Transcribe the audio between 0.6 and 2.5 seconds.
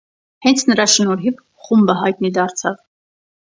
նրա շնորհիվ խումբը հայտնի